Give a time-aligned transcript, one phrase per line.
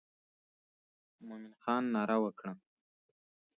[1.25, 2.53] مومن خان ناره وکړه.